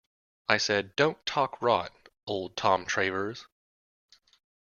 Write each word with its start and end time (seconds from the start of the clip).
I 0.49 0.57
said, 0.57 0.95
'Don't 0.95 1.23
talk 1.27 1.61
rot, 1.61 1.91
old 2.25 2.57
Tom 2.57 2.87
Travers.' 2.87 3.45